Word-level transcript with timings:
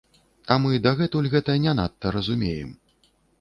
А 0.53 0.55
мы 0.61 0.79
дагэтуль 0.85 1.27
гэта 1.35 1.59
не 1.67 1.75
надта 1.81 2.15
разумеем. 2.17 2.73